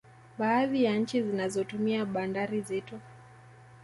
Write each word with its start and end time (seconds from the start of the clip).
Baadhi 0.37 0.83
ya 0.83 0.95
nchi 0.97 1.23
zinazotumia 1.23 2.05
bandari 2.05 2.61
zetu 2.61 2.99